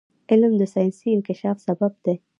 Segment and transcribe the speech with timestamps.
[0.31, 2.15] علم د ساینسي انکشاف سبب دی.